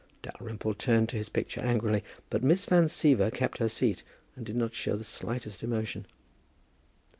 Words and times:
Dalrymple 0.23 0.73
turned 0.73 1.09
to 1.09 1.15
his 1.17 1.29
picture 1.29 1.61
angrily, 1.61 2.03
but 2.31 2.41
Miss 2.41 2.65
Van 2.65 2.85
Siever 2.85 3.29
kept 3.31 3.59
her 3.59 3.69
seat 3.69 4.01
and 4.35 4.43
did 4.43 4.55
not 4.55 4.73
show 4.73 4.95
the 4.95 5.03
slightest 5.03 5.61
emotion. 5.61 6.07